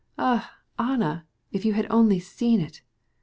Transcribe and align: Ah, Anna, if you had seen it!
Ah, 0.17 0.55
Anna, 0.79 1.27
if 1.51 1.63
you 1.63 1.73
had 1.73 1.87
seen 2.23 2.59
it! 2.59 2.81